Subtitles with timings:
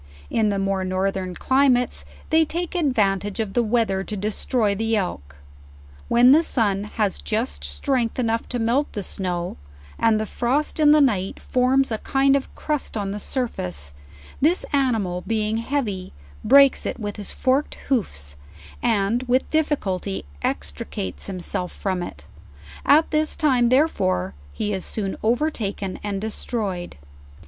[0.31, 4.73] In the more northern climates they t eake the advantage of the weather to destroy
[4.73, 5.35] the elk;;
[6.07, 8.39] when the sun, has just strength, LEWIS AND CLARKE.
[8.39, 9.57] 67 enough to melt the snow,
[9.99, 13.93] and the frost in the night forms a kind of a crust on the surface,
[14.41, 16.13] this animal being heavy,
[16.43, 18.35] breaks it with his forked hoofs,
[18.81, 22.25] and with difficulty extricates him self from it:
[22.87, 26.97] at this time therefore he is soon overtaken and destroyed.